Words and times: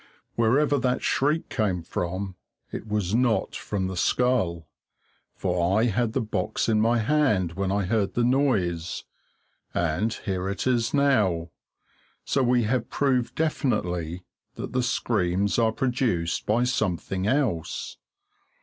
Wherever 0.33 0.79
that 0.79 1.03
shriek 1.03 1.47
came 1.49 1.83
from, 1.83 2.35
it 2.71 2.87
was 2.87 3.13
not 3.13 3.55
from 3.55 3.85
the 3.85 3.95
skull, 3.95 4.67
for 5.35 5.77
I 5.79 5.83
had 5.85 6.13
the 6.13 6.21
box 6.21 6.67
in 6.67 6.81
my 6.81 6.97
hand 6.97 7.53
when 7.53 7.71
I 7.71 7.83
heard 7.83 8.15
the 8.15 8.23
noise, 8.23 9.03
and 9.75 10.11
here 10.11 10.49
it 10.49 10.65
is 10.65 10.91
now; 10.91 11.51
so 12.25 12.41
we 12.41 12.63
have 12.63 12.89
proved 12.89 13.35
definitely 13.35 14.25
that 14.55 14.73
the 14.73 14.81
screams 14.81 15.59
are 15.59 15.71
produced 15.71 16.47
by 16.47 16.63
something 16.63 17.27
else. 17.27 17.97